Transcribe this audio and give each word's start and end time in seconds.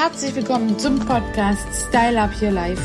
Herzlich 0.00 0.36
willkommen 0.36 0.78
zum 0.78 1.00
Podcast 1.00 1.66
Style 1.88 2.22
Up 2.22 2.30
Your 2.40 2.52
Life, 2.52 2.80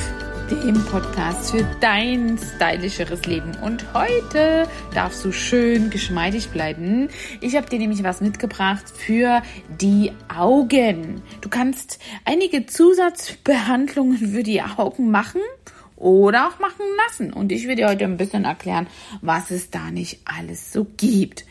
dem 0.49 0.83
Podcast 0.85 1.51
für 1.51 1.63
dein 1.79 2.39
stylischeres 2.39 3.23
Leben. 3.27 3.51
Und 3.63 3.85
heute 3.93 4.67
darfst 4.95 5.23
du 5.23 5.31
schön 5.31 5.91
geschmeidig 5.91 6.49
bleiben. 6.49 7.09
Ich 7.39 7.55
habe 7.55 7.69
dir 7.69 7.77
nämlich 7.77 8.01
was 8.01 8.19
mitgebracht 8.19 8.89
für 8.89 9.43
die 9.79 10.11
Augen. 10.27 11.21
Du 11.41 11.49
kannst 11.49 11.99
einige 12.25 12.65
Zusatzbehandlungen 12.65 14.17
für 14.17 14.41
die 14.41 14.63
Augen 14.63 15.11
machen 15.11 15.41
oder 15.95 16.47
auch 16.47 16.57
machen 16.57 16.85
lassen. 17.05 17.31
Und 17.31 17.51
ich 17.51 17.67
will 17.67 17.75
dir 17.75 17.89
heute 17.89 18.05
ein 18.05 18.17
bisschen 18.17 18.45
erklären, 18.45 18.87
was 19.21 19.51
es 19.51 19.69
da 19.69 19.91
nicht 19.91 20.21
alles 20.25 20.73
so 20.73 20.87
gibt. 20.97 21.45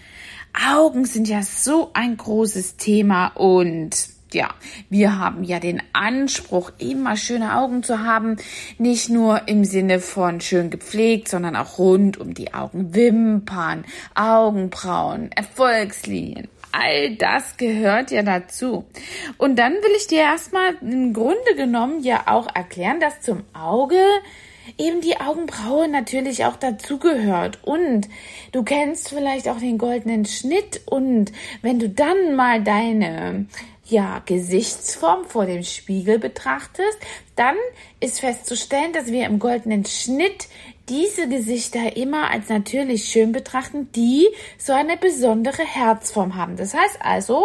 Augen 0.68 1.04
sind 1.04 1.28
ja 1.28 1.44
so 1.44 1.90
ein 1.94 2.16
großes 2.16 2.78
Thema 2.78 3.28
und 3.28 4.11
ja, 4.34 4.50
wir 4.90 5.18
haben 5.18 5.44
ja 5.44 5.60
den 5.60 5.82
Anspruch, 5.92 6.72
immer 6.78 7.16
schöne 7.16 7.56
Augen 7.56 7.82
zu 7.82 8.00
haben. 8.00 8.36
Nicht 8.78 9.08
nur 9.08 9.48
im 9.48 9.64
Sinne 9.64 10.00
von 10.00 10.40
schön 10.40 10.70
gepflegt, 10.70 11.28
sondern 11.28 11.56
auch 11.56 11.78
rund 11.78 12.18
um 12.18 12.34
die 12.34 12.54
Augenwimpern, 12.54 13.84
Augenbrauen, 14.14 15.30
Erfolgslinien. 15.32 16.48
All 16.72 17.16
das 17.16 17.58
gehört 17.58 18.10
ja 18.10 18.22
dazu. 18.22 18.86
Und 19.36 19.58
dann 19.58 19.74
will 19.74 19.92
ich 19.96 20.06
dir 20.06 20.20
erstmal 20.20 20.74
im 20.80 21.12
Grunde 21.12 21.54
genommen 21.54 22.02
ja 22.02 22.22
auch 22.26 22.48
erklären, 22.54 22.98
dass 22.98 23.20
zum 23.20 23.42
Auge 23.52 24.02
eben 24.78 25.00
die 25.00 25.20
Augenbraue 25.20 25.88
natürlich 25.88 26.44
auch 26.44 26.56
dazugehört. 26.56 27.58
Und 27.62 28.08
du 28.52 28.62
kennst 28.62 29.08
vielleicht 29.10 29.48
auch 29.48 29.58
den 29.58 29.78
goldenen 29.78 30.24
Schnitt. 30.24 30.80
Und 30.86 31.32
wenn 31.62 31.78
du 31.78 31.88
dann 31.88 32.36
mal 32.36 32.62
deine 32.62 33.46
ja, 33.92 34.22
Gesichtsform 34.24 35.24
vor 35.26 35.46
dem 35.46 35.62
Spiegel 35.62 36.18
betrachtest, 36.18 36.98
dann 37.36 37.56
ist 38.00 38.20
festzustellen, 38.20 38.92
dass 38.92 39.06
wir 39.06 39.26
im 39.26 39.38
goldenen 39.38 39.84
Schnitt 39.84 40.48
diese 40.88 41.28
Gesichter 41.28 41.96
immer 41.96 42.30
als 42.30 42.48
natürlich 42.48 43.04
schön 43.04 43.32
betrachten, 43.32 43.90
die 43.92 44.26
so 44.58 44.72
eine 44.72 44.96
besondere 44.96 45.62
Herzform 45.62 46.34
haben. 46.34 46.56
Das 46.56 46.74
heißt 46.74 46.98
also, 47.00 47.44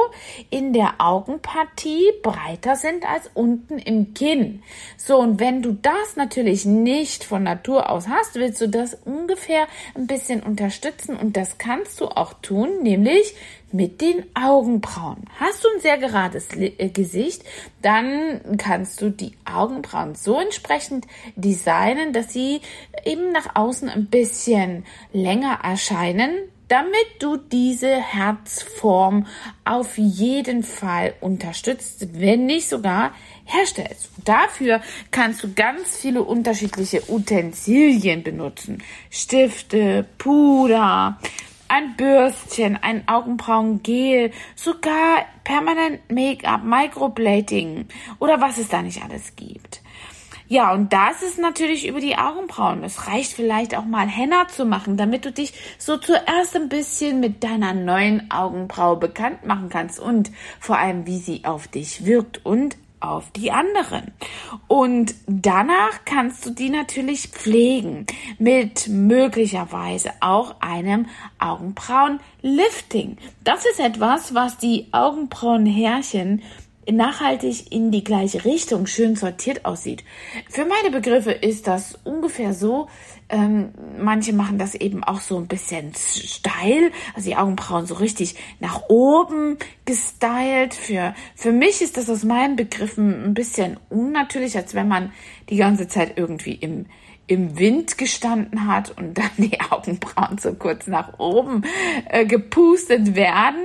in 0.49 0.73
der 0.73 0.95
Augenpartie 0.97 2.11
breiter 2.23 2.75
sind 2.75 3.07
als 3.07 3.29
unten 3.33 3.77
im 3.77 4.13
Kinn. 4.13 4.63
So, 4.97 5.17
und 5.19 5.39
wenn 5.39 5.61
du 5.61 5.73
das 5.73 6.15
natürlich 6.15 6.65
nicht 6.65 7.23
von 7.23 7.43
Natur 7.43 7.89
aus 7.89 8.07
hast, 8.07 8.35
willst 8.35 8.59
du 8.59 8.67
das 8.67 8.97
ungefähr 9.05 9.67
ein 9.93 10.07
bisschen 10.07 10.41
unterstützen 10.41 11.15
und 11.15 11.37
das 11.37 11.57
kannst 11.57 12.01
du 12.01 12.07
auch 12.07 12.33
tun, 12.41 12.81
nämlich 12.81 13.35
mit 13.71 14.01
den 14.01 14.23
Augenbrauen. 14.33 15.25
Hast 15.39 15.63
du 15.63 15.67
ein 15.75 15.81
sehr 15.81 15.97
gerades 15.97 16.49
äh, 16.55 16.89
Gesicht, 16.89 17.43
dann 17.81 18.41
kannst 18.57 19.01
du 19.01 19.09
die 19.09 19.33
Augenbrauen 19.45 20.15
so 20.15 20.39
entsprechend 20.39 21.05
designen, 21.35 22.13
dass 22.13 22.33
sie 22.33 22.61
eben 23.05 23.31
nach 23.31 23.55
außen 23.55 23.89
ein 23.89 24.07
bisschen 24.07 24.85
länger 25.11 25.59
erscheinen, 25.63 26.31
damit 26.67 27.07
du 27.19 27.37
diese 27.37 27.95
Herzform 27.95 29.25
auf 29.63 29.97
jeden 29.97 30.63
Fall 30.63 31.13
unterstützt, 31.21 32.07
wenn 32.19 32.45
nicht 32.45 32.67
sogar 32.67 33.13
herstellst. 33.45 34.09
Dafür 34.25 34.81
kannst 35.11 35.43
du 35.43 35.53
ganz 35.53 35.95
viele 35.95 36.23
unterschiedliche 36.23 37.03
Utensilien 37.09 38.23
benutzen. 38.23 38.83
Stifte, 39.09 40.05
Puder, 40.17 41.19
ein 41.69 41.95
Bürstchen, 41.95 42.77
ein 42.81 43.07
Augenbrauengel, 43.07 44.31
sogar 44.55 45.25
permanent 45.43 46.11
Make-up, 46.11 46.63
Microblading 46.63 47.87
oder 48.19 48.41
was 48.41 48.57
es 48.57 48.69
da 48.69 48.81
nicht 48.81 49.03
alles 49.03 49.35
gibt. 49.35 49.81
Ja, 50.49 50.73
und 50.73 50.93
das 50.93 51.23
ist 51.23 51.39
natürlich 51.39 51.87
über 51.87 51.99
die 51.99 52.17
Augenbrauen. 52.17 52.81
Es 52.83 53.07
reicht 53.07 53.33
vielleicht 53.33 53.75
auch 53.75 53.83
mal 53.83 54.07
Henna 54.07 54.47
zu 54.47 54.63
machen, 54.63 54.95
damit 54.95 55.25
du 55.25 55.31
dich 55.33 55.53
so 55.77 55.97
zuerst 55.97 56.55
ein 56.55 56.69
bisschen 56.69 57.19
mit 57.19 57.43
deiner 57.43 57.73
neuen 57.73 58.31
Augenbraue 58.31 58.95
bekannt 58.95 59.45
machen 59.45 59.67
kannst 59.67 59.99
und 59.99 60.31
vor 60.59 60.77
allem, 60.77 61.05
wie 61.05 61.17
sie 61.17 61.43
auf 61.43 61.67
dich 61.67 62.05
wirkt 62.05 62.45
und 62.45 62.77
auf 62.99 63.31
die 63.31 63.51
anderen. 63.51 64.11
Und 64.67 65.15
danach 65.27 66.05
kannst 66.05 66.45
du 66.45 66.49
die 66.51 66.69
natürlich 66.69 67.27
pflegen 67.27 68.05
mit 68.39 68.87
möglicherweise 68.87 70.11
auch 70.19 70.55
einem 70.59 71.07
Augenbrauenlifting. 71.39 73.17
Das 73.43 73.65
ist 73.65 73.79
etwas, 73.79 74.33
was 74.33 74.57
die 74.57 74.87
Augenbrauenhärchen 74.91 76.41
nachhaltig 76.91 77.71
in 77.71 77.91
die 77.91 78.03
gleiche 78.03 78.45
Richtung 78.45 78.87
schön 78.87 79.15
sortiert 79.15 79.65
aussieht. 79.65 80.03
Für 80.49 80.65
meine 80.65 80.91
Begriffe 80.91 81.31
ist 81.31 81.67
das 81.67 81.97
ungefähr 82.03 82.53
so. 82.53 82.87
Ähm, 83.29 83.71
manche 83.99 84.31
machen 84.31 84.57
das 84.57 84.73
eben 84.73 85.03
auch 85.03 85.19
so 85.19 85.37
ein 85.37 85.47
bisschen 85.47 85.93
steil, 85.95 86.91
also 87.13 87.29
die 87.29 87.35
Augenbrauen 87.35 87.85
so 87.85 87.95
richtig 87.95 88.35
nach 88.59 88.83
oben 88.87 89.57
gestylt. 89.85 90.73
Für, 90.73 91.13
für 91.35 91.51
mich 91.51 91.81
ist 91.81 91.97
das 91.97 92.09
aus 92.09 92.23
meinen 92.23 92.55
Begriffen 92.55 93.25
ein 93.25 93.33
bisschen 93.33 93.77
unnatürlich, 93.89 94.55
als 94.55 94.75
wenn 94.75 94.87
man 94.87 95.11
die 95.49 95.57
ganze 95.57 95.89
Zeit 95.89 96.13
irgendwie 96.15 96.53
im, 96.53 96.85
im 97.27 97.59
Wind 97.59 97.97
gestanden 97.97 98.67
hat 98.67 98.97
und 98.97 99.17
dann 99.17 99.31
die 99.37 99.59
Augenbrauen 99.59 100.37
so 100.37 100.53
kurz 100.53 100.87
nach 100.87 101.19
oben 101.19 101.63
äh, 102.09 102.25
gepustet 102.25 103.15
werden. 103.15 103.59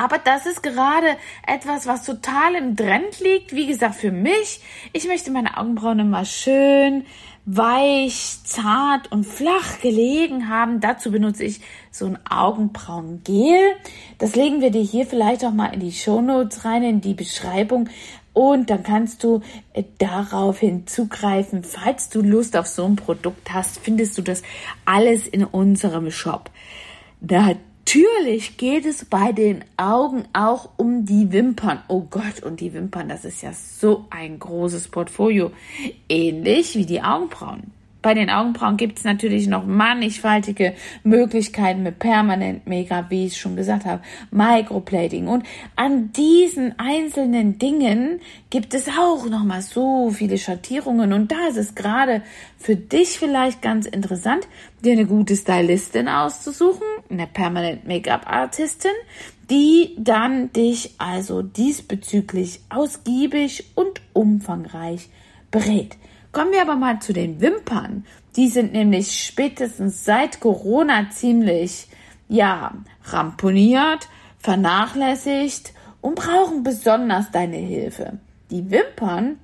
Aber 0.00 0.16
das 0.16 0.46
ist 0.46 0.62
gerade 0.62 1.18
etwas, 1.46 1.86
was 1.86 2.06
total 2.06 2.54
im 2.54 2.74
Trend 2.74 3.20
liegt. 3.20 3.54
Wie 3.54 3.66
gesagt, 3.66 3.96
für 3.96 4.10
mich, 4.10 4.62
ich 4.94 5.06
möchte 5.06 5.30
meine 5.30 5.58
Augenbrauen 5.58 5.98
immer 5.98 6.24
schön 6.24 7.04
weich, 7.44 8.38
zart 8.44 9.12
und 9.12 9.26
flach 9.26 9.78
gelegen 9.82 10.48
haben. 10.48 10.80
Dazu 10.80 11.10
benutze 11.10 11.44
ich 11.44 11.60
so 11.90 12.06
ein 12.06 12.18
Augenbrauengel. 12.26 13.74
Das 14.16 14.36
legen 14.36 14.62
wir 14.62 14.70
dir 14.70 14.80
hier 14.80 15.04
vielleicht 15.04 15.44
auch 15.44 15.52
mal 15.52 15.74
in 15.74 15.80
die 15.80 15.92
Show 15.92 16.22
Notes 16.22 16.64
rein, 16.64 16.82
in 16.82 17.02
die 17.02 17.14
Beschreibung. 17.14 17.90
Und 18.32 18.70
dann 18.70 18.82
kannst 18.82 19.22
du 19.22 19.42
äh, 19.74 19.84
daraufhin 19.98 20.86
zugreifen. 20.86 21.62
Falls 21.62 22.08
du 22.08 22.22
Lust 22.22 22.56
auf 22.56 22.68
so 22.68 22.86
ein 22.86 22.96
Produkt 22.96 23.52
hast, 23.52 23.78
findest 23.78 24.16
du 24.16 24.22
das 24.22 24.40
alles 24.86 25.26
in 25.26 25.44
unserem 25.44 26.10
Shop. 26.10 26.50
Da 27.20 27.54
Natürlich 27.92 28.56
geht 28.56 28.86
es 28.86 29.04
bei 29.04 29.32
den 29.32 29.64
Augen 29.76 30.22
auch 30.32 30.68
um 30.76 31.04
die 31.06 31.32
Wimpern. 31.32 31.82
Oh 31.88 32.02
Gott, 32.08 32.40
und 32.40 32.60
die 32.60 32.72
Wimpern, 32.72 33.08
das 33.08 33.24
ist 33.24 33.42
ja 33.42 33.52
so 33.52 34.06
ein 34.10 34.38
großes 34.38 34.86
Portfolio. 34.86 35.50
Ähnlich 36.08 36.76
wie 36.76 36.86
die 36.86 37.02
Augenbrauen. 37.02 37.72
Bei 38.02 38.14
den 38.14 38.30
Augenbrauen 38.30 38.78
gibt 38.78 38.98
es 38.98 39.04
natürlich 39.04 39.46
noch 39.46 39.66
mannigfaltige 39.66 40.74
Möglichkeiten 41.04 41.82
mit 41.82 41.98
permanent 41.98 42.66
Make-up, 42.66 43.06
wie 43.10 43.26
ich 43.26 43.36
schon 43.36 43.56
gesagt 43.56 43.84
habe, 43.84 44.02
Microplating. 44.30 45.28
Und 45.28 45.44
an 45.76 46.10
diesen 46.12 46.78
einzelnen 46.78 47.58
Dingen 47.58 48.20
gibt 48.48 48.72
es 48.72 48.88
auch 48.88 49.28
noch 49.28 49.44
mal 49.44 49.60
so 49.60 50.10
viele 50.10 50.38
Schattierungen. 50.38 51.12
Und 51.12 51.30
da 51.30 51.48
ist 51.48 51.58
es 51.58 51.74
gerade 51.74 52.22
für 52.56 52.76
dich 52.76 53.18
vielleicht 53.18 53.60
ganz 53.60 53.86
interessant, 53.86 54.48
dir 54.82 54.92
eine 54.92 55.06
gute 55.06 55.36
Stylistin 55.36 56.08
auszusuchen, 56.08 56.86
eine 57.10 57.26
permanent 57.26 57.86
Make-up-Artistin, 57.86 58.92
die 59.50 59.94
dann 59.98 60.52
dich 60.52 60.94
also 60.96 61.42
diesbezüglich 61.42 62.60
ausgiebig 62.70 63.72
und 63.74 64.00
umfangreich 64.14 65.10
berät. 65.50 65.96
Kommen 66.32 66.52
wir 66.52 66.62
aber 66.62 66.76
mal 66.76 67.00
zu 67.00 67.12
den 67.12 67.40
Wimpern. 67.40 68.04
Die 68.36 68.48
sind 68.48 68.72
nämlich 68.72 69.24
spätestens 69.24 70.04
seit 70.04 70.40
Corona 70.40 71.10
ziemlich, 71.10 71.88
ja, 72.28 72.72
ramponiert, 73.04 74.08
vernachlässigt 74.38 75.72
und 76.00 76.14
brauchen 76.14 76.62
besonders 76.62 77.30
deine 77.32 77.56
Hilfe. 77.56 78.18
Die 78.50 78.70
Wimpern 78.70 79.38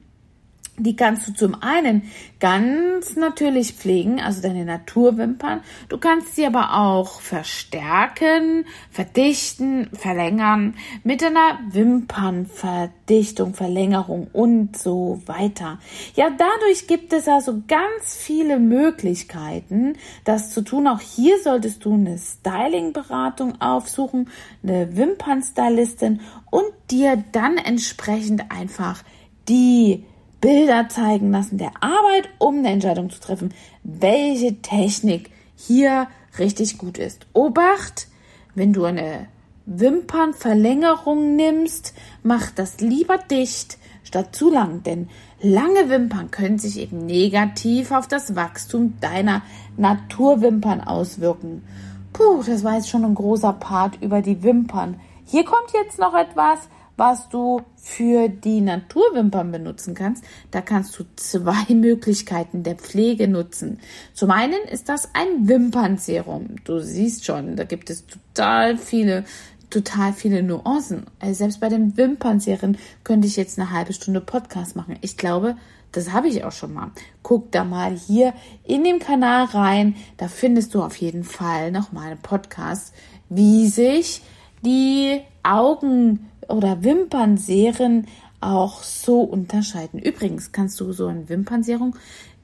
die 0.78 0.96
kannst 0.96 1.28
du 1.28 1.32
zum 1.32 1.62
einen 1.62 2.02
ganz 2.38 3.16
natürlich 3.16 3.72
pflegen, 3.72 4.20
also 4.20 4.42
deine 4.42 4.64
Naturwimpern. 4.64 5.60
Du 5.88 5.98
kannst 5.98 6.36
sie 6.36 6.46
aber 6.46 6.74
auch 6.74 7.20
verstärken, 7.20 8.66
verdichten, 8.90 9.88
verlängern 9.94 10.74
mit 11.02 11.22
einer 11.22 11.58
Wimpernverdichtung, 11.70 13.54
Verlängerung 13.54 14.28
und 14.32 14.76
so 14.76 15.22
weiter. 15.26 15.78
Ja, 16.14 16.28
dadurch 16.30 16.86
gibt 16.86 17.12
es 17.12 17.26
also 17.26 17.62
ganz 17.66 18.16
viele 18.16 18.58
Möglichkeiten, 18.58 19.94
das 20.24 20.52
zu 20.52 20.62
tun. 20.62 20.86
Auch 20.88 21.00
hier 21.00 21.38
solltest 21.42 21.84
du 21.84 21.94
eine 21.94 22.18
Styling-Beratung 22.18 23.60
aufsuchen, 23.60 24.28
eine 24.62 24.94
Wimpernstylistin 24.96 26.20
und 26.50 26.66
dir 26.90 27.22
dann 27.32 27.56
entsprechend 27.56 28.50
einfach 28.50 29.02
die 29.48 30.04
Bilder 30.46 30.88
zeigen 30.88 31.32
lassen 31.32 31.58
der 31.58 31.72
Arbeit, 31.80 32.28
um 32.38 32.58
eine 32.58 32.68
Entscheidung 32.68 33.10
zu 33.10 33.18
treffen, 33.18 33.52
welche 33.82 34.62
Technik 34.62 35.32
hier 35.56 36.06
richtig 36.38 36.78
gut 36.78 36.98
ist. 36.98 37.26
Obacht, 37.32 38.06
wenn 38.54 38.72
du 38.72 38.84
eine 38.84 39.26
Wimpernverlängerung 39.64 41.34
nimmst, 41.34 41.94
mach 42.22 42.52
das 42.52 42.78
lieber 42.78 43.18
dicht 43.18 43.76
statt 44.04 44.36
zu 44.36 44.48
lang, 44.48 44.84
denn 44.84 45.08
lange 45.40 45.90
Wimpern 45.90 46.30
können 46.30 46.60
sich 46.60 46.78
eben 46.78 47.06
negativ 47.06 47.90
auf 47.90 48.06
das 48.06 48.36
Wachstum 48.36 48.94
deiner 49.00 49.42
Naturwimpern 49.76 50.80
auswirken. 50.80 51.64
Puh, 52.12 52.44
das 52.46 52.62
war 52.62 52.76
jetzt 52.76 52.88
schon 52.88 53.04
ein 53.04 53.16
großer 53.16 53.52
Part 53.54 54.00
über 54.00 54.22
die 54.22 54.44
Wimpern. 54.44 55.00
Hier 55.24 55.44
kommt 55.44 55.72
jetzt 55.72 55.98
noch 55.98 56.14
etwas, 56.14 56.68
was 56.96 57.28
du 57.28 57.62
für 57.76 58.28
die 58.28 58.60
Naturwimpern 58.60 59.52
benutzen 59.52 59.94
kannst. 59.94 60.24
Da 60.50 60.60
kannst 60.60 60.98
du 60.98 61.04
zwei 61.16 61.64
Möglichkeiten 61.74 62.62
der 62.62 62.76
Pflege 62.76 63.28
nutzen. 63.28 63.78
Zum 64.14 64.30
einen 64.30 64.62
ist 64.70 64.88
das 64.88 65.10
ein 65.14 65.48
Wimpernserum. 65.48 66.56
Du 66.64 66.80
siehst 66.80 67.24
schon, 67.24 67.56
da 67.56 67.64
gibt 67.64 67.90
es 67.90 68.04
total 68.06 68.76
viele 68.78 69.24
total 69.68 70.12
viele 70.12 70.44
Nuancen. 70.44 71.06
Also 71.18 71.34
selbst 71.34 71.60
bei 71.60 71.68
den 71.68 71.96
Wimpernserien 71.96 72.78
könnte 73.02 73.26
ich 73.26 73.36
jetzt 73.36 73.58
eine 73.58 73.72
halbe 73.72 73.92
Stunde 73.92 74.20
Podcast 74.20 74.76
machen. 74.76 74.96
Ich 75.00 75.16
glaube, 75.16 75.56
das 75.92 76.12
habe 76.12 76.28
ich 76.28 76.44
auch 76.44 76.52
schon 76.52 76.74
mal. 76.74 76.90
Guck 77.22 77.52
da 77.52 77.64
mal 77.64 77.96
hier 77.96 78.32
in 78.64 78.84
dem 78.84 78.98
Kanal 78.98 79.46
rein. 79.46 79.96
Da 80.18 80.28
findest 80.28 80.74
du 80.74 80.82
auf 80.82 80.96
jeden 80.96 81.24
Fall 81.24 81.72
nochmal 81.72 82.12
einen 82.12 82.22
Podcast, 82.22 82.94
wie 83.28 83.68
sich 83.68 84.22
die 84.64 85.20
Augen- 85.42 86.28
oder 86.48 86.82
Wimpernserien 86.82 88.06
auch 88.40 88.82
so 88.82 89.20
unterscheiden. 89.20 89.98
Übrigens 90.00 90.52
kannst 90.52 90.80
du 90.80 90.92
so 90.92 91.06
eine 91.06 91.28
Wimpernserum 91.28 91.94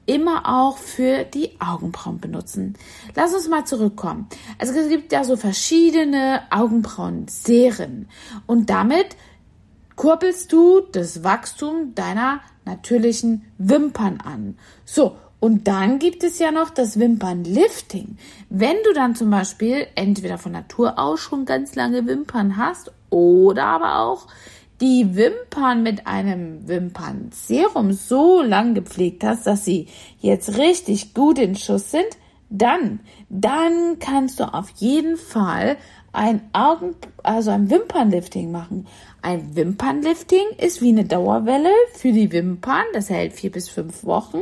immer 0.05 0.43
auch 0.45 0.77
für 0.77 1.23
die 1.23 1.51
Augenbrauen 1.59 2.19
benutzen. 2.19 2.75
Lass 3.15 3.33
uns 3.33 3.47
mal 3.47 3.65
zurückkommen. 3.65 4.27
Also 4.57 4.73
es 4.73 4.89
gibt 4.89 5.11
ja 5.11 5.23
so 5.23 5.37
verschiedene 5.37 6.41
Augenbrauen-Serien 6.49 8.09
und 8.45 8.69
damit 8.69 9.15
kurbelst 9.95 10.51
du 10.51 10.81
das 10.91 11.23
Wachstum 11.23 11.95
deiner 11.95 12.41
natürlichen 12.65 13.45
Wimpern 13.57 14.19
an. 14.19 14.57
So, 14.85 15.15
und 15.43 15.67
dann 15.67 15.99
gibt 15.99 16.23
es 16.23 16.39
ja 16.39 16.51
noch 16.51 16.69
das 16.69 16.97
Wimpernlifting. 16.97 18.17
Wenn 18.49 18.77
du 18.85 18.93
dann 18.93 19.13
zum 19.13 19.29
Beispiel 19.29 19.87
entweder 19.95 20.37
von 20.37 20.53
Natur 20.53 20.97
aus 20.97 21.19
schon 21.19 21.43
ganz 21.43 21.75
lange 21.75 22.07
Wimpern 22.07 22.55
hast 22.55 22.93
oder 23.09 23.65
aber 23.65 23.99
auch 23.99 24.27
die 24.79 25.17
Wimpern 25.17 25.83
mit 25.83 26.07
einem 26.07 26.65
Wimpernserum 26.69 27.91
so 27.91 28.41
lang 28.41 28.73
gepflegt 28.73 29.25
hast, 29.25 29.45
dass 29.45 29.65
sie 29.65 29.89
jetzt 30.21 30.57
richtig 30.57 31.13
gut 31.13 31.37
in 31.37 31.57
Schuss 31.57 31.91
sind, 31.91 32.07
dann, 32.49 33.01
dann 33.27 33.99
kannst 33.99 34.39
du 34.39 34.45
auf 34.45 34.69
jeden 34.77 35.17
Fall 35.17 35.75
ein 36.13 36.39
Augen, 36.53 36.95
also 37.21 37.51
ein 37.51 37.69
Wimpernlifting 37.69 38.49
machen. 38.49 38.87
Ein 39.23 39.55
Wimpernlifting 39.55 40.57
ist 40.57 40.81
wie 40.81 40.89
eine 40.89 41.05
Dauerwelle 41.05 41.71
für 41.93 42.11
die 42.11 42.33
Wimpern. 42.33 42.83
Das 42.91 43.09
hält 43.09 43.31
vier 43.31 43.53
bis 43.53 43.69
fünf 43.69 44.03
Wochen. 44.03 44.41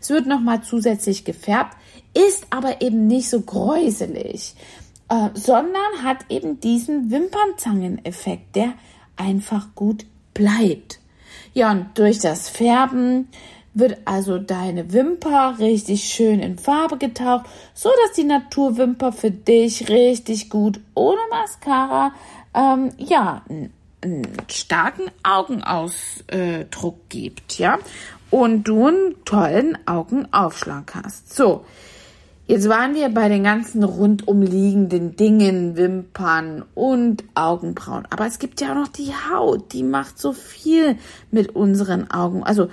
Es 0.00 0.08
wird 0.08 0.26
nochmal 0.26 0.62
zusätzlich 0.62 1.26
gefärbt, 1.26 1.76
ist 2.14 2.46
aber 2.48 2.80
eben 2.80 3.06
nicht 3.06 3.28
so 3.28 3.42
gräuselig, 3.42 4.54
äh, 5.10 5.28
sondern 5.34 6.02
hat 6.02 6.24
eben 6.30 6.60
diesen 6.60 7.10
Wimpernzangeneffekt, 7.10 8.56
der 8.56 8.72
einfach 9.16 9.74
gut 9.74 10.06
bleibt. 10.32 10.98
Ja, 11.52 11.70
und 11.70 11.98
durch 11.98 12.18
das 12.18 12.48
Färben 12.48 13.28
wird 13.74 13.98
also 14.06 14.38
deine 14.38 14.94
Wimper 14.94 15.56
richtig 15.58 16.04
schön 16.04 16.40
in 16.40 16.56
Farbe 16.56 16.96
getaucht, 16.96 17.44
so 17.74 17.90
dass 18.02 18.16
die 18.16 18.24
Naturwimper 18.24 19.12
für 19.12 19.30
dich 19.30 19.90
richtig 19.90 20.48
gut 20.48 20.80
ohne 20.94 21.20
Mascara 21.28 22.14
ähm, 22.54 22.92
ja 22.96 23.42
starken 24.48 25.10
Augenausdruck 25.22 27.08
gibt, 27.08 27.58
ja, 27.58 27.78
und 28.30 28.64
du 28.64 28.86
einen 28.86 29.24
tollen 29.24 29.78
Augenaufschlag 29.86 30.94
hast. 30.94 31.34
So, 31.34 31.64
Jetzt 32.48 32.68
waren 32.68 32.94
wir 32.94 33.08
bei 33.08 33.28
den 33.28 33.44
ganzen 33.44 33.84
rundumliegenden 33.84 35.14
Dingen, 35.14 35.76
Wimpern 35.76 36.64
und 36.74 37.24
Augenbrauen. 37.34 38.06
Aber 38.10 38.26
es 38.26 38.40
gibt 38.40 38.60
ja 38.60 38.72
auch 38.72 38.74
noch 38.74 38.88
die 38.88 39.12
Haut, 39.30 39.72
die 39.72 39.84
macht 39.84 40.18
so 40.18 40.32
viel 40.32 40.98
mit 41.30 41.54
unseren 41.54 42.10
Augen. 42.10 42.42
Also 42.42 42.68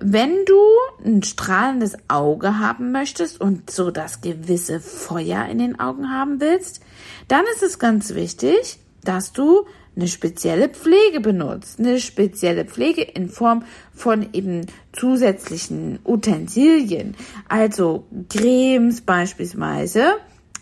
wenn 0.00 0.44
du 0.44 0.58
ein 1.04 1.22
strahlendes 1.22 1.96
Auge 2.08 2.58
haben 2.58 2.92
möchtest 2.92 3.40
und 3.40 3.70
so 3.70 3.90
das 3.90 4.22
gewisse 4.22 4.80
Feuer 4.80 5.46
in 5.46 5.58
den 5.58 5.78
Augen 5.78 6.10
haben 6.10 6.40
willst, 6.40 6.80
dann 7.28 7.44
ist 7.54 7.62
es 7.62 7.78
ganz 7.78 8.14
wichtig, 8.14 8.80
dass 9.04 9.32
du 9.32 9.66
eine 9.94 10.08
spezielle 10.08 10.68
Pflege 10.68 11.20
benutzt, 11.20 11.78
eine 11.78 12.00
spezielle 12.00 12.64
Pflege 12.64 13.02
in 13.02 13.28
Form 13.28 13.64
von 13.92 14.26
eben 14.32 14.66
zusätzlichen 14.92 15.98
Utensilien, 16.04 17.14
also 17.48 18.04
Cremes 18.30 19.02
beispielsweise 19.02 20.14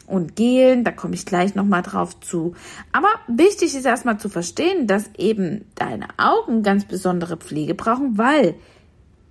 und 0.06 0.34
Gelen, 0.34 0.82
da 0.82 0.90
komme 0.90 1.14
ich 1.14 1.24
gleich 1.24 1.54
nochmal 1.54 1.82
drauf 1.82 2.18
zu. 2.20 2.54
Aber 2.92 3.08
wichtig 3.28 3.76
ist 3.76 3.84
erstmal 3.84 4.18
zu 4.18 4.28
verstehen, 4.28 4.86
dass 4.88 5.10
eben 5.16 5.66
deine 5.76 6.08
Augen 6.18 6.62
ganz 6.62 6.84
besondere 6.84 7.36
Pflege 7.36 7.74
brauchen, 7.74 8.18
weil 8.18 8.56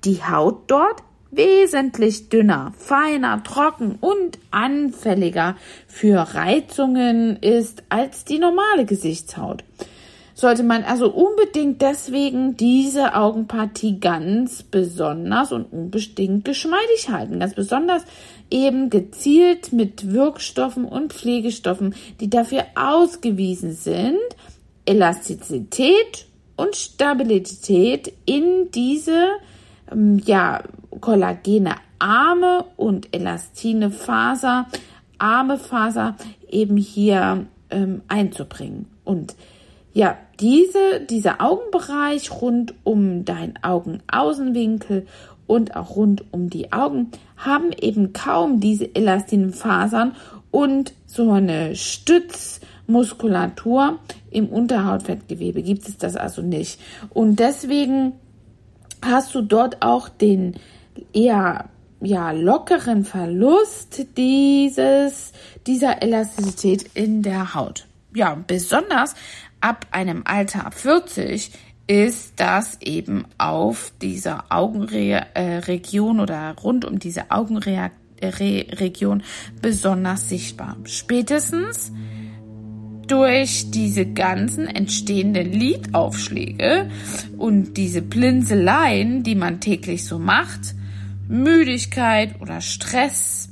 die 0.06 0.24
Haut 0.24 0.72
dort 0.72 1.04
wesentlich 1.32 2.30
dünner, 2.30 2.74
feiner, 2.78 3.44
trocken 3.44 3.98
und 4.02 4.40
anfälliger 4.52 5.56
für 5.88 6.18
Reizungen 6.18 7.38
ist 7.38 7.84
als 7.90 8.26
die 8.26 8.40
normale 8.40 8.86
Gesichtshaut. 8.86 9.64
Sollte 10.34 10.64
man 10.64 10.86
also 10.86 11.12
unbedingt 11.12 11.82
deswegen 11.82 12.56
diese 12.56 13.14
Augenpartie 13.14 14.00
ganz 14.00 14.64
besonders 14.64 15.52
und 15.52 15.66
unbedingt 15.66 16.46
geschmeidig 16.46 17.10
halten. 17.10 17.42
Ganz 17.42 17.56
besonders 17.56 18.04
eben 18.50 18.90
gezielt 18.90 19.74
mit 19.74 20.14
Wirkstoffen 20.14 20.86
und 20.86 21.12
Pflegestoffen, 21.12 21.94
die 22.22 22.30
dafür 22.30 22.64
ausgewiesen 22.76 23.74
sind, 23.74 24.18
Elastizität 24.86 26.26
und 26.56 26.76
Stabilität 26.76 28.14
in 28.26 28.72
diese 28.74 29.28
ähm, 29.92 30.22
ja, 30.26 30.64
kollagene 31.02 31.76
arme 32.00 32.66
und 32.78 33.14
elastine 33.14 33.92
Faser, 33.92 34.68
arme 35.18 35.58
Faser 35.58 36.16
eben 36.50 36.78
hier 36.78 37.46
ähm, 37.70 38.02
einzubringen. 38.08 38.88
Und 39.04 39.36
ja, 39.94 40.18
diese, 40.40 41.02
dieser 41.10 41.42
Augenbereich 41.42 42.32
rund 42.42 42.74
um 42.84 43.26
dein 43.26 43.60
Augenaußenwinkel 43.62 45.06
und 45.48 45.76
auch 45.76 45.96
rund 45.96 46.24
um 46.32 46.50
die 46.50 46.72
Augen 46.72 47.12
haben 47.36 47.72
eben 47.74 48.14
kaum 48.14 48.60
diese 48.60 48.96
elastinen 48.96 49.52
Fasern 49.52 50.16
und 50.52 50.94
so 51.06 51.32
eine 51.32 51.76
Stützmuskulatur 51.76 54.00
im 54.32 54.48
Unterhautfettgewebe 54.48 55.62
gibt 55.64 55.88
es 55.88 55.98
das 55.98 56.16
also 56.16 56.42
nicht. 56.42 56.80
Und 57.10 57.40
deswegen 57.40 58.14
hast 59.02 59.36
du 59.36 59.42
dort 59.42 59.82
auch 59.82 60.08
den 60.08 60.56
eher 61.14 61.70
ja, 62.02 62.32
lockeren 62.32 63.04
Verlust 63.04 64.06
dieses, 64.18 65.34
dieser 65.68 66.02
Elastizität 66.02 66.92
in 66.94 67.22
der 67.22 67.54
Haut. 67.54 67.88
Ja, 68.14 68.38
besonders 68.48 69.16
ab 69.62 69.86
einem 69.92 70.24
Alter 70.26 70.66
ab 70.66 70.74
40 70.74 71.52
ist 71.88 72.34
das 72.38 72.82
eben 72.82 73.26
auf 73.38 73.92
dieser 74.02 74.46
Augenregion 74.50 76.20
oder 76.20 76.56
rund 76.62 76.86
um 76.86 77.00
diese 77.00 77.32
Augenregion 77.32 79.24
besonders 79.62 80.30
sichtbar. 80.30 80.78
Spätestens 80.86 81.92
durch 83.08 83.72
diese 83.72 84.06
ganzen 84.06 84.68
entstehenden 84.68 85.52
Lidaufschläge 85.52 86.92
und 87.38 87.76
diese 87.76 88.04
Blinzeleien, 88.04 89.24
die 89.24 89.34
man 89.34 89.60
täglich 89.60 90.06
so 90.06 90.20
macht, 90.20 90.76
Müdigkeit 91.30 92.42
oder 92.42 92.60
Stress, 92.60 93.50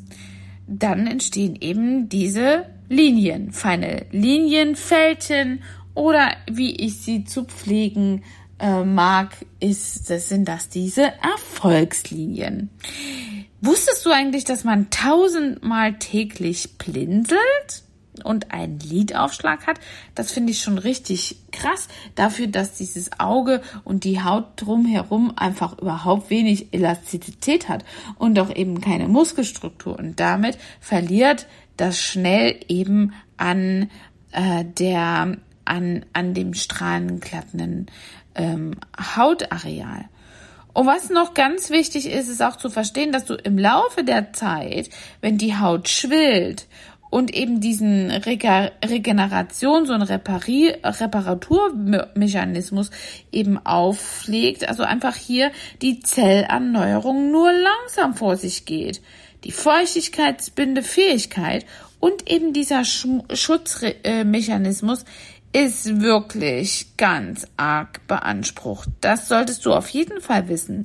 dann 0.68 1.08
entstehen 1.08 1.56
eben 1.62 2.10
diese 2.10 2.66
Linien, 2.90 3.54
feine 3.54 4.06
Linien, 4.12 4.76
Fälten 4.76 5.64
oder 5.94 6.32
wie 6.52 6.76
ich 6.76 6.98
sie 6.98 7.24
zu 7.24 7.46
pflegen 7.46 8.24
äh, 8.60 8.84
mag, 8.84 9.32
ist, 9.60 10.10
das 10.10 10.30
sind 10.30 10.48
das 10.48 10.70
diese 10.70 11.14
Erfolgslinien. 11.22 12.70
Wusstest 13.62 14.06
du 14.06 14.12
eigentlich, 14.12 14.44
dass 14.44 14.64
man 14.64 14.90
tausendmal 14.90 15.98
täglich 15.98 16.78
blinzelt? 16.78 17.84
Und 18.24 18.52
einen 18.52 18.80
Lidaufschlag 18.80 19.68
hat. 19.68 19.80
Das 20.16 20.32
finde 20.32 20.52
ich 20.52 20.62
schon 20.62 20.78
richtig 20.78 21.38
krass 21.52 21.88
dafür, 22.16 22.48
dass 22.48 22.74
dieses 22.74 23.20
Auge 23.20 23.62
und 23.84 24.04
die 24.04 24.22
Haut 24.22 24.46
drumherum 24.56 25.34
einfach 25.36 25.78
überhaupt 25.78 26.30
wenig 26.30 26.74
Elastizität 26.74 27.70
hat 27.70 27.86
und 28.18 28.40
auch 28.40 28.54
eben 28.56 28.82
keine 28.82 29.08
Muskelstruktur 29.08 29.98
und 29.98 30.20
damit 30.20 30.58
verliert 30.80 31.48
das 31.78 32.00
schnell 32.00 32.60
eben 32.68 33.14
an 33.38 33.90
äh, 34.32 34.66
der 34.66 35.38
an, 35.66 36.06
an 36.14 36.34
dem 36.34 36.54
strahlenglattenden 36.54 37.88
ähm, 38.36 38.72
Hautareal. 39.16 40.06
Und 40.74 40.86
was 40.86 41.10
noch 41.10 41.34
ganz 41.34 41.72
wichtig 41.72 42.08
ist, 42.08 42.30
ist 42.30 42.44
auch 42.44 42.56
zu 42.56 42.70
verstehen, 42.70 43.12
dass 43.12 43.26
du 43.26 43.34
im 43.34 43.58
Laufe 43.58 44.04
der 44.04 44.32
Zeit, 44.34 44.90
wenn 45.22 45.38
die 45.40 45.58
Haut 45.58 45.90
schwillt 45.90 46.68
und 47.10 47.34
eben 47.34 47.62
diesen 47.62 48.12
Regeneration, 48.12 49.86
so 49.86 49.94
ein 49.94 50.02
Reparier 50.02 50.80
Reparaturmechanismus 50.84 52.92
eben 53.32 53.58
auflegt, 53.66 54.68
also 54.68 54.84
einfach 54.84 55.16
hier 55.16 55.54
die 55.82 56.02
Zellerneuerung 56.02 57.32
nur 57.32 57.50
langsam 57.52 58.16
vor 58.16 58.36
sich 58.38 58.66
geht. 58.66 59.02
Die 59.44 59.52
Feuchtigkeitsbindefähigkeit 59.52 61.66
und 62.00 62.30
eben 62.30 62.54
dieser 62.54 62.86
Schutzmechanismus 62.86 65.06
ist 65.54 66.02
wirklich 66.02 66.98
ganz 66.98 67.48
arg 67.58 68.06
beansprucht. 68.08 68.90
Das 69.02 69.28
solltest 69.28 69.66
du 69.66 69.74
auf 69.74 69.90
jeden 69.90 70.22
Fall 70.22 70.48
wissen. 70.50 70.84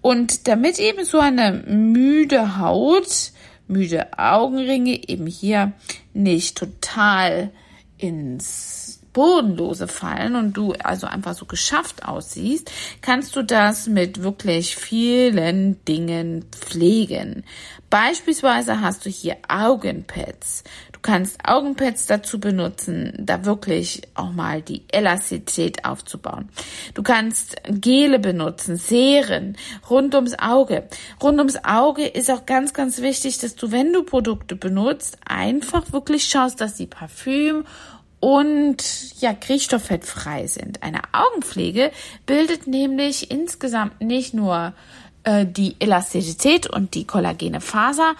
Und 0.00 0.46
damit 0.46 0.78
eben 0.78 1.04
so 1.04 1.18
eine 1.18 1.64
müde 1.66 2.58
Haut 2.58 3.32
müde 3.72 4.18
Augenringe 4.18 5.08
eben 5.08 5.26
hier 5.26 5.72
nicht 6.12 6.56
total 6.56 7.50
ins 7.98 9.00
Bodenlose 9.12 9.88
fallen 9.88 10.36
und 10.36 10.54
du 10.54 10.72
also 10.82 11.06
einfach 11.06 11.34
so 11.34 11.44
geschafft 11.44 12.04
aussiehst, 12.04 12.70
kannst 13.02 13.36
du 13.36 13.42
das 13.42 13.86
mit 13.86 14.22
wirklich 14.22 14.76
vielen 14.76 15.84
Dingen 15.84 16.46
pflegen. 16.50 17.44
Beispielsweise 17.90 18.80
hast 18.80 19.04
du 19.04 19.10
hier 19.10 19.36
Augenpads 19.48 20.64
kannst 21.02 21.40
Augenpads 21.44 22.06
dazu 22.06 22.40
benutzen, 22.40 23.12
da 23.18 23.44
wirklich 23.44 24.02
auch 24.14 24.32
mal 24.32 24.62
die 24.62 24.84
Elastizität 24.88 25.84
aufzubauen. 25.84 26.48
Du 26.94 27.02
kannst 27.02 27.56
Gele 27.68 28.18
benutzen, 28.18 28.76
Serien 28.76 29.56
rund 29.90 30.14
ums 30.14 30.38
Auge. 30.38 30.88
Rund 31.22 31.38
ums 31.38 31.56
Auge 31.64 32.06
ist 32.06 32.30
auch 32.30 32.46
ganz, 32.46 32.72
ganz 32.72 33.02
wichtig, 33.02 33.38
dass 33.38 33.56
du, 33.56 33.72
wenn 33.72 33.92
du 33.92 34.04
Produkte 34.04 34.56
benutzt, 34.56 35.18
einfach 35.26 35.92
wirklich 35.92 36.24
schaust, 36.24 36.60
dass 36.60 36.76
die 36.76 36.86
Parfüm 36.86 37.64
und 38.20 39.20
ja, 39.20 39.34
kriechstofffettfrei 39.34 40.46
sind. 40.46 40.84
Eine 40.84 41.00
Augenpflege 41.12 41.90
bildet 42.24 42.68
nämlich 42.68 43.32
insgesamt 43.32 44.00
nicht 44.00 44.32
nur 44.32 44.74
äh, 45.24 45.44
die 45.44 45.74
Elastizität 45.80 46.68
und 46.68 46.94
die 46.94 47.04
kollagene 47.04 47.60
Faser, 47.60 48.14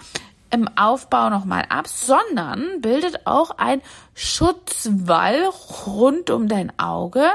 im 0.53 0.69
Aufbau 0.77 1.31
nochmal 1.31 1.65
ab, 1.69 1.87
sondern 1.87 2.79
bildet 2.79 3.25
auch 3.25 3.57
ein 3.57 3.81
Schutzwall 4.15 5.49
rund 5.85 6.29
um 6.29 6.47
dein 6.47 6.77
Auge. 6.77 7.25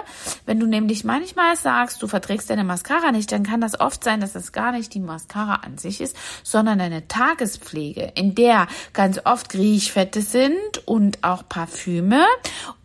Wenn 0.46 0.60
du 0.60 0.66
nämlich 0.66 1.04
manchmal 1.04 1.56
sagst, 1.56 2.02
du 2.02 2.06
verträgst 2.06 2.50
deine 2.50 2.64
Mascara 2.64 3.12
nicht, 3.12 3.32
dann 3.32 3.42
kann 3.42 3.60
das 3.60 3.80
oft 3.80 4.04
sein, 4.04 4.20
dass 4.20 4.32
das 4.32 4.52
gar 4.52 4.72
nicht 4.72 4.94
die 4.94 5.00
Mascara 5.00 5.56
an 5.56 5.78
sich 5.78 6.00
ist, 6.00 6.16
sondern 6.42 6.80
eine 6.80 7.08
Tagespflege, 7.08 8.12
in 8.14 8.34
der 8.34 8.68
ganz 8.92 9.20
oft 9.24 9.54
Riechfette 9.54 10.22
sind 10.22 10.86
und 10.86 11.24
auch 11.24 11.48
Parfüme. 11.48 12.24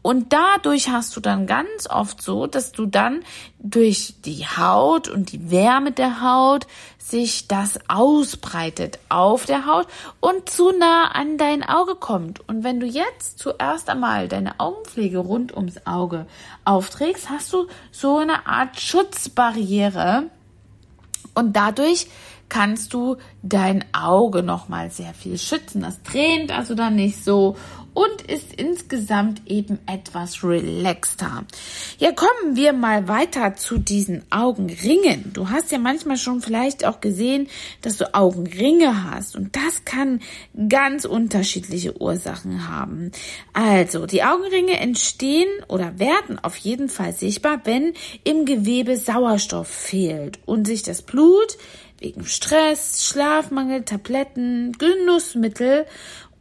Und 0.02 0.34
dadurch 0.34 0.90
hast 0.90 1.16
du 1.16 1.22
dann 1.22 1.48
ganz 1.48 1.88
oft 1.90 2.22
so, 2.22 2.46
dass 2.46 2.74
du 2.74 2.86
dann 2.86 3.24
durch 3.60 4.16
die 4.26 4.46
Haut 4.46 5.08
und 5.08 5.32
die 5.32 5.50
Wärme 5.50 5.94
der 5.94 6.22
Haut 6.22 6.68
sich 6.98 7.48
das 7.48 7.80
ausbreitet 7.88 9.00
auf 9.08 9.46
der 9.46 9.66
Haut 9.66 9.88
und 10.20 10.50
zu 10.50 10.72
nah 10.72 11.12
an 11.12 11.38
dein 11.38 11.64
Auge 11.64 11.96
kommt. 11.96 12.48
Und 12.48 12.66
wenn 12.66 12.82
du 12.82 12.86
jetzt 12.86 13.40
zuerst 13.40 13.83
einmal 13.90 14.28
deine 14.28 14.60
Augenpflege 14.60 15.18
rund 15.18 15.56
ums 15.56 15.86
Auge 15.86 16.25
aufträgst, 16.66 17.30
hast 17.30 17.54
du 17.54 17.68
so 17.92 18.18
eine 18.18 18.48
Art 18.48 18.80
Schutzbarriere 18.80 20.30
und 21.34 21.56
dadurch 21.56 22.08
kannst 22.50 22.94
du 22.94 23.18
dein 23.42 23.84
Auge 23.94 24.44
noch 24.44 24.70
mal 24.70 24.92
sehr 24.92 25.13
viel 25.13 25.38
schützen. 25.38 25.82
Das 25.82 26.04
tränt 26.04 26.52
also 26.52 26.75
dann 26.75 26.96
nicht 26.96 27.24
so 27.24 27.58
und 27.94 28.22
ist 28.24 28.54
insgesamt 28.54 29.42
eben 29.46 29.80
etwas 29.86 30.44
relaxter. 30.44 31.46
Ja, 31.98 32.12
kommen 32.12 32.56
wir 32.56 32.74
mal 32.74 33.08
weiter 33.08 33.56
zu 33.56 33.78
diesen 33.78 34.24
Augenringen. 34.32 35.32
Du 35.34 35.50
hast 35.50 35.72
ja 35.72 35.78
manchmal 35.78 36.18
schon 36.18 36.42
vielleicht 36.42 36.86
auch 36.86 37.02
gesehen, 37.02 37.48
dass 37.82 37.98
du 37.98 38.14
Augenringe 38.14 39.12
hast 39.12 39.36
und 39.36 39.56
das 39.56 39.86
kann 39.86 40.22
ganz 40.70 41.06
unterschiedliche 41.06 42.02
Ursachen 42.02 42.68
haben. 42.68 43.12
Also, 43.54 44.06
die 44.06 44.24
Augenringe 44.24 44.80
entstehen 44.80 45.50
oder 45.68 46.00
werden 46.00 46.40
auf 46.40 46.56
jeden 46.58 46.90
Fall 46.90 47.14
sichtbar, 47.14 47.62
wenn 47.66 47.94
im 48.24 48.46
Gewebe 48.46 48.98
Sauerstoff 48.98 49.68
fehlt 49.68 50.40
und 50.46 50.66
sich 50.66 50.84
das 50.84 51.02
Blut 51.02 51.58
wegen 52.00 52.26
Stress, 52.26 53.06
Schlafmangel, 53.06 53.84
Tabletten, 53.84 54.74
Genussmittel 54.74 55.86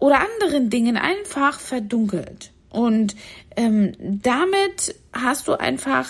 oder 0.02 0.18
anderen 0.21 0.68
Dingen 0.68 0.97
einfach 0.97 1.61
verdunkelt. 1.61 2.50
Und 2.71 3.14
ähm, 3.54 3.92
damit 4.00 4.97
hast 5.12 5.47
du 5.47 5.52
einfach 5.52 6.09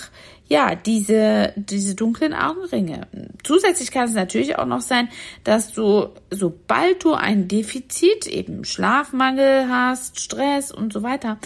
ja 0.48 0.74
diese 0.74 1.52
diese 1.56 1.94
dunklen 1.94 2.32
Augenringe. 2.32 3.06
Zusätzlich 3.44 3.90
kann 3.90 4.04
es 4.04 4.14
natürlich 4.14 4.56
auch 4.56 4.64
noch 4.64 4.80
sein, 4.80 5.08
dass 5.44 5.74
du 5.74 6.08
sobald 6.30 7.04
du 7.04 7.12
ein 7.12 7.48
Defizit 7.48 8.26
eben 8.26 8.64
Schlafmangel 8.64 9.68
hast, 9.68 10.20
Stress 10.20 10.72
und 10.72 10.92
so 10.94 11.02
weiter, 11.02 11.36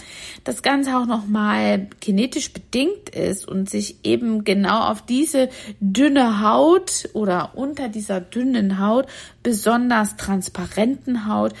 das 0.45 0.61
Ganze 0.61 0.97
auch 0.97 1.05
noch 1.05 1.27
mal 1.27 1.87
genetisch 1.99 2.53
bedingt 2.53 3.09
ist 3.09 3.45
und 3.45 3.69
sich 3.69 3.97
eben 4.03 4.45
genau 4.45 4.87
auf 4.87 5.01
diese 5.05 5.49
dünne 5.81 6.41
Haut 6.41 7.09
oder 7.11 7.51
unter 7.55 7.89
dieser 7.89 8.21
dünnen 8.21 8.79
Haut 8.79 9.07
besonders 9.43 10.15
transparenten 10.15 11.27
Haut 11.27 11.53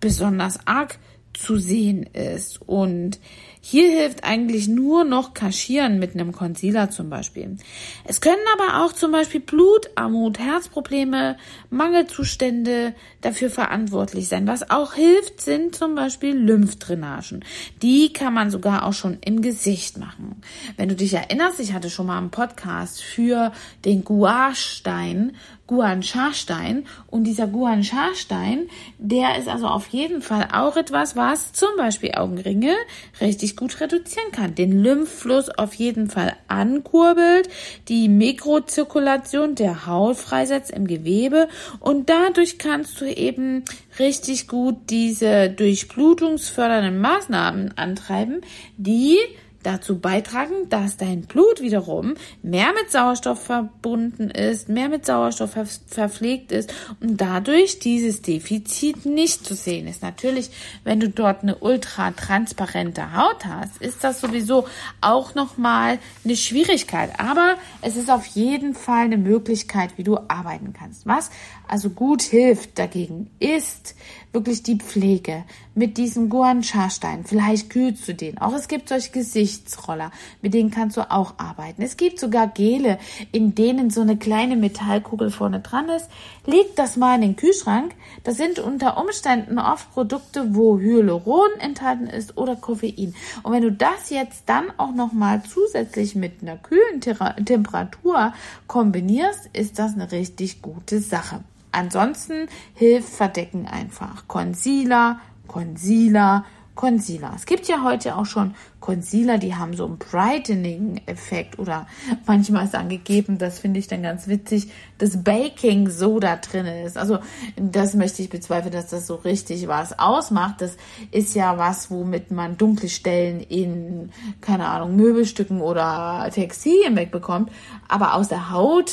besonders 0.00 0.58
arg 0.66 0.98
zu 1.32 1.58
sehen 1.58 2.04
ist. 2.12 2.60
Und 2.62 3.20
hier 3.60 3.90
hilft 3.90 4.24
eigentlich 4.24 4.68
nur 4.68 5.04
noch 5.04 5.34
Kaschieren 5.34 5.98
mit 5.98 6.14
einem 6.14 6.32
Concealer 6.32 6.90
zum 6.90 7.10
Beispiel. 7.10 7.56
Es 8.04 8.20
können 8.20 8.42
aber 8.54 8.84
auch 8.84 8.92
zum 8.92 9.12
Beispiel 9.12 9.40
Blutarmut, 9.40 10.38
Herzprobleme, 10.38 11.36
Mangelzustände 11.68 12.94
dafür 13.20 13.50
verantwortlich 13.50 14.28
sein. 14.28 14.46
Was 14.46 14.70
auch 14.70 14.94
hilft, 14.94 15.40
sind 15.40 15.74
zum 15.76 15.94
Beispiel 15.94 16.34
Lymphdrainagen. 16.34 17.44
Die 17.82 18.12
kann 18.12 18.34
man 18.34 18.50
sogar 18.50 18.86
auch 18.86 18.94
schon 18.94 19.18
im 19.24 19.42
Gesicht 19.42 19.98
machen. 19.98 20.42
Wenn 20.76 20.88
du 20.88 20.96
dich 20.96 21.12
erinnerst, 21.12 21.60
ich 21.60 21.72
hatte 21.72 21.90
schon 21.90 22.06
mal 22.06 22.18
einen 22.18 22.30
Podcast 22.30 23.02
für 23.02 23.52
den 23.84 24.04
Gouache-Stein 24.04 25.36
Guansha-Stein. 25.70 26.84
Und 27.06 27.24
dieser 27.24 27.46
Guansha-Stein, 27.46 28.68
der 28.98 29.38
ist 29.38 29.48
also 29.48 29.68
auf 29.68 29.86
jeden 29.88 30.20
Fall 30.20 30.48
auch 30.52 30.76
etwas, 30.76 31.14
was 31.14 31.52
zum 31.52 31.68
Beispiel 31.76 32.12
Augenringe 32.16 32.74
richtig 33.20 33.54
gut 33.54 33.80
reduzieren 33.80 34.32
kann. 34.32 34.56
Den 34.56 34.82
Lymphfluss 34.82 35.48
auf 35.48 35.74
jeden 35.74 36.10
Fall 36.10 36.34
ankurbelt, 36.48 37.48
die 37.88 38.08
Mikrozirkulation 38.08 39.54
der 39.54 39.86
Haut 39.86 40.16
freisetzt 40.16 40.72
im 40.72 40.88
Gewebe 40.88 41.48
und 41.78 42.10
dadurch 42.10 42.58
kannst 42.58 43.00
du 43.00 43.04
eben 43.04 43.64
richtig 44.00 44.48
gut 44.48 44.76
diese 44.90 45.50
durchblutungsfördernden 45.50 47.00
Maßnahmen 47.00 47.78
antreiben, 47.78 48.40
die 48.76 49.18
dazu 49.62 49.98
beitragen, 49.98 50.68
dass 50.68 50.96
dein 50.96 51.22
Blut 51.22 51.60
wiederum 51.60 52.14
mehr 52.42 52.72
mit 52.72 52.90
Sauerstoff 52.90 53.42
verbunden 53.42 54.30
ist, 54.30 54.68
mehr 54.68 54.88
mit 54.88 55.06
Sauerstoff 55.06 55.52
ver 55.52 55.66
verpflegt 55.86 56.52
ist 56.52 56.72
und 57.00 57.20
dadurch 57.20 57.78
dieses 57.78 58.22
Defizit 58.22 59.06
nicht 59.06 59.44
zu 59.44 59.54
sehen 59.54 59.86
ist. 59.86 60.02
Natürlich, 60.02 60.50
wenn 60.84 61.00
du 61.00 61.08
dort 61.08 61.42
eine 61.42 61.56
ultra 61.56 62.10
transparente 62.12 63.14
Haut 63.14 63.44
hast, 63.44 63.80
ist 63.80 64.02
das 64.02 64.20
sowieso 64.20 64.66
auch 65.00 65.34
nochmal 65.34 65.98
eine 66.24 66.36
Schwierigkeit. 66.36 67.18
Aber 67.18 67.56
es 67.82 67.96
ist 67.96 68.10
auf 68.10 68.26
jeden 68.26 68.74
Fall 68.74 69.04
eine 69.04 69.18
Möglichkeit, 69.18 69.90
wie 69.96 70.04
du 70.04 70.18
arbeiten 70.28 70.72
kannst. 70.72 71.06
Was 71.06 71.30
also 71.68 71.90
gut 71.90 72.22
hilft 72.22 72.78
dagegen 72.78 73.30
ist, 73.38 73.94
wirklich 74.32 74.62
die 74.62 74.76
Pflege 74.76 75.44
mit 75.74 75.96
diesem 75.96 76.28
Guansha-Stein. 76.28 77.24
Vielleicht 77.24 77.70
kühlst 77.70 78.06
du 78.08 78.14
den. 78.14 78.38
Auch 78.38 78.54
es 78.54 78.68
gibt 78.68 78.88
solche 78.88 79.10
Gesichtsroller, 79.50 80.12
mit 80.42 80.54
denen 80.54 80.70
kannst 80.70 80.96
du 80.96 81.10
auch 81.10 81.34
arbeiten. 81.38 81.82
Es 81.82 81.96
gibt 81.96 82.20
sogar 82.20 82.46
Gele, 82.46 82.98
in 83.32 83.54
denen 83.54 83.90
so 83.90 84.00
eine 84.00 84.16
kleine 84.16 84.56
Metallkugel 84.56 85.30
vorne 85.30 85.60
dran 85.60 85.88
ist. 85.88 86.08
Leg 86.46 86.76
das 86.76 86.96
mal 86.96 87.16
in 87.16 87.22
den 87.22 87.36
Kühlschrank. 87.36 87.94
Das 88.22 88.36
sind 88.36 88.60
unter 88.60 88.96
Umständen 88.98 89.58
oft 89.58 89.92
Produkte, 89.92 90.54
wo 90.54 90.78
Hyaluron 90.78 91.50
enthalten 91.58 92.06
ist 92.06 92.36
oder 92.36 92.54
Koffein. 92.56 93.14
Und 93.42 93.52
wenn 93.52 93.62
du 93.62 93.72
das 93.72 94.10
jetzt 94.10 94.44
dann 94.46 94.66
auch 94.76 94.94
noch 94.94 95.12
mal 95.12 95.42
zusätzlich 95.42 96.14
mit 96.14 96.42
einer 96.42 96.56
kühlen 96.56 97.00
Temperatur 97.00 98.32
kombinierst, 98.68 99.50
ist 99.52 99.78
das 99.78 99.94
eine 99.94 100.12
richtig 100.12 100.62
gute 100.62 101.00
Sache. 101.00 101.40
Ansonsten 101.72 102.48
hilft 102.74 103.08
Verdecken 103.08 103.66
einfach. 103.66 104.26
Concealer, 104.26 105.20
Concealer, 105.46 106.44
Concealer. 106.80 107.34
Es 107.36 107.44
gibt 107.44 107.68
ja 107.68 107.84
heute 107.84 108.16
auch 108.16 108.24
schon 108.24 108.54
Concealer, 108.80 109.36
die 109.36 109.54
haben 109.54 109.76
so 109.76 109.84
einen 109.84 109.98
Brightening-Effekt 109.98 111.58
oder 111.58 111.86
manchmal 112.24 112.64
ist 112.64 112.74
angegeben, 112.74 113.36
das 113.36 113.58
finde 113.58 113.80
ich 113.80 113.86
dann 113.86 114.02
ganz 114.02 114.28
witzig, 114.28 114.70
dass 114.96 115.22
Baking 115.22 115.90
Soda 115.90 116.36
drin 116.36 116.64
ist. 116.64 116.96
Also 116.96 117.18
das 117.56 117.92
möchte 117.92 118.22
ich 118.22 118.30
bezweifeln, 118.30 118.72
dass 118.72 118.86
das 118.86 119.06
so 119.06 119.16
richtig 119.16 119.68
was 119.68 119.98
ausmacht. 119.98 120.62
Das 120.62 120.78
ist 121.10 121.34
ja 121.34 121.58
was, 121.58 121.90
womit 121.90 122.30
man 122.30 122.56
dunkle 122.56 122.88
Stellen 122.88 123.40
in, 123.40 124.08
keine 124.40 124.66
Ahnung, 124.66 124.96
Möbelstücken 124.96 125.60
oder 125.60 126.30
Textilien 126.32 126.96
wegbekommt. 126.96 127.52
Aber 127.88 128.14
aus 128.14 128.28
der 128.28 128.52
Haut 128.52 128.90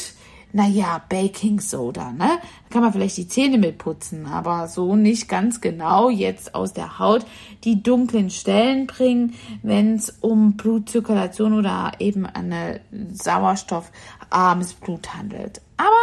naja, 0.54 1.02
Baking 1.10 1.60
Soda, 1.60 2.12
ne? 2.12 2.40
Da 2.40 2.70
kann 2.70 2.82
man 2.82 2.94
vielleicht 2.94 3.18
die 3.18 3.28
Zähne 3.28 3.58
mit 3.58 3.78
putzen, 3.78 4.26
aber 4.26 4.68
so 4.68 4.96
nicht 4.96 5.28
ganz 5.28 5.62
genau 5.62 6.10
jetzt 6.10 6.56
aus 6.56 6.74
der 6.74 7.00
Haut 7.00 7.26
die 7.64 7.84
dunklen 7.84 8.30
Stellen 8.30 8.88
bringen, 8.88 9.34
wenn 9.62 9.96
es 9.96 10.10
um 10.22 10.58
Blutzirkulation 10.58 11.54
oder 11.54 11.92
eben 12.00 12.26
eine 12.26 12.82
sauerstoffarmes 13.12 14.74
Blut 14.74 15.14
handelt. 15.14 15.62
Aber 15.78 15.97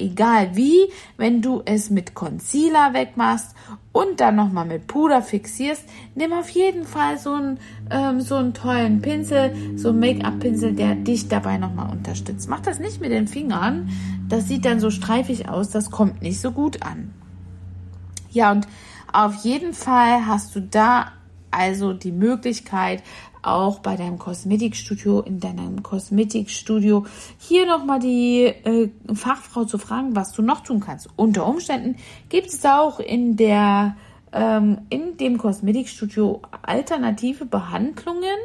egal 0.00 0.56
wie, 0.56 0.88
wenn 1.16 1.42
du 1.42 1.62
es 1.64 1.90
mit 1.90 2.14
Concealer 2.14 2.94
wegmachst 2.94 3.54
und 3.92 4.20
dann 4.20 4.36
nochmal 4.36 4.66
mit 4.66 4.86
Puder 4.86 5.22
fixierst, 5.22 5.84
nimm 6.14 6.32
auf 6.32 6.48
jeden 6.50 6.84
Fall 6.84 7.18
so 7.18 7.32
einen, 7.32 7.58
ähm, 7.90 8.20
so 8.20 8.36
einen 8.36 8.54
tollen 8.54 9.02
Pinsel, 9.02 9.54
so 9.76 9.90
einen 9.90 10.00
Make-up-Pinsel, 10.00 10.74
der 10.74 10.94
dich 10.94 11.28
dabei 11.28 11.58
nochmal 11.58 11.90
unterstützt. 11.90 12.48
Mach 12.48 12.60
das 12.60 12.78
nicht 12.78 13.00
mit 13.00 13.10
den 13.10 13.28
Fingern, 13.28 13.90
das 14.28 14.48
sieht 14.48 14.64
dann 14.64 14.80
so 14.80 14.90
streifig 14.90 15.48
aus, 15.48 15.70
das 15.70 15.90
kommt 15.90 16.22
nicht 16.22 16.40
so 16.40 16.52
gut 16.52 16.82
an. 16.82 17.12
Ja, 18.30 18.52
und 18.52 18.66
auf 19.12 19.44
jeden 19.44 19.74
Fall 19.74 20.26
hast 20.26 20.54
du 20.54 20.60
da 20.60 21.12
also 21.50 21.92
die 21.92 22.12
Möglichkeit, 22.12 23.02
auch 23.42 23.80
bei 23.80 23.96
deinem 23.96 24.18
Kosmetikstudio, 24.18 25.20
in 25.20 25.40
deinem 25.40 25.82
Kosmetikstudio, 25.82 27.06
hier 27.38 27.66
nochmal 27.66 28.00
die 28.00 28.44
äh, 28.44 28.90
Fachfrau 29.12 29.64
zu 29.64 29.78
fragen, 29.78 30.16
was 30.16 30.32
du 30.32 30.42
noch 30.42 30.60
tun 30.60 30.80
kannst. 30.80 31.08
Unter 31.16 31.46
Umständen 31.46 31.96
gibt 32.28 32.48
es 32.48 32.64
auch 32.64 33.00
in 33.00 33.36
der 33.36 33.96
ähm, 34.32 34.78
in 34.90 35.16
dem 35.16 35.38
Kosmetikstudio 35.38 36.42
alternative 36.62 37.46
Behandlungen, 37.46 38.38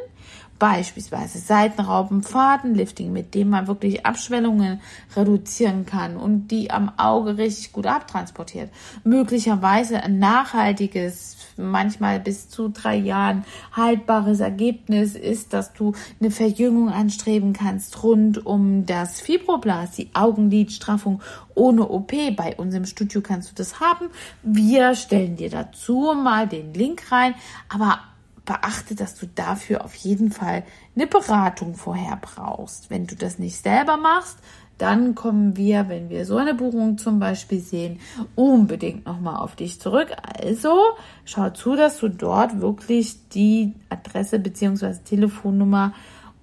beispielsweise 0.58 1.38
Seitenrauben, 1.38 2.22
Fadenlifting, 2.22 3.12
mit 3.12 3.34
dem 3.34 3.50
man 3.50 3.66
wirklich 3.66 4.06
Abschwellungen 4.06 4.80
reduzieren 5.14 5.86
kann 5.86 6.16
und 6.16 6.48
die 6.48 6.70
am 6.70 6.92
Auge 6.96 7.38
richtig 7.38 7.72
gut 7.72 7.86
abtransportiert. 7.86 8.70
Möglicherweise 9.04 10.02
ein 10.02 10.18
nachhaltiges 10.18 11.36
manchmal 11.56 12.20
bis 12.20 12.48
zu 12.48 12.68
drei 12.68 12.96
Jahren 12.96 13.44
haltbares 13.72 14.40
Ergebnis 14.40 15.14
ist, 15.14 15.52
dass 15.52 15.72
du 15.72 15.92
eine 16.20 16.30
Verjüngung 16.30 16.90
anstreben 16.90 17.52
kannst 17.52 18.02
rund 18.02 18.44
um 18.44 18.86
das 18.86 19.20
Fibroblast, 19.20 19.98
die 19.98 20.10
Augenlidstraffung 20.14 21.22
ohne 21.54 21.88
OP. 21.88 22.12
Bei 22.36 22.54
uns 22.56 22.74
im 22.74 22.84
Studio 22.84 23.20
kannst 23.20 23.50
du 23.50 23.54
das 23.54 23.80
haben. 23.80 24.08
Wir 24.42 24.94
stellen 24.94 25.36
dir 25.36 25.50
dazu 25.50 26.12
mal 26.14 26.46
den 26.46 26.74
Link 26.74 27.10
rein, 27.10 27.34
aber 27.68 28.00
beachte, 28.46 28.94
dass 28.94 29.14
du 29.14 29.26
dafür 29.26 29.84
auf 29.84 29.94
jeden 29.94 30.30
Fall 30.30 30.64
eine 30.94 31.06
Beratung 31.06 31.74
vorher 31.74 32.18
brauchst. 32.20 32.88
Wenn 32.88 33.06
du 33.06 33.14
das 33.14 33.38
nicht 33.38 33.62
selber 33.62 33.98
machst, 33.98 34.38
dann 34.78 35.14
kommen 35.14 35.56
wir, 35.56 35.88
wenn 35.88 36.10
wir 36.10 36.26
so 36.26 36.36
eine 36.36 36.54
Buchung 36.54 36.98
zum 36.98 37.18
Beispiel 37.18 37.60
sehen, 37.60 37.98
unbedingt 38.34 39.06
nochmal 39.06 39.36
auf 39.36 39.56
dich 39.56 39.80
zurück. 39.80 40.08
Also 40.40 40.78
schau 41.24 41.50
zu, 41.50 41.76
dass 41.76 41.98
du 41.98 42.08
dort 42.08 42.60
wirklich 42.60 43.28
die 43.30 43.74
Adresse 43.88 44.38
beziehungsweise 44.38 45.02
Telefonnummer 45.02 45.94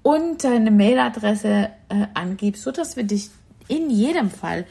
und 0.01 0.43
deine 0.43 0.71
Mailadresse 0.71 1.69
äh, 1.89 2.07
angibst, 2.13 2.63
sodass 2.63 2.97
wir 2.97 3.03
dich 3.03 3.29
in 3.67 3.89
jedem 3.89 4.29
Fall 4.29 4.65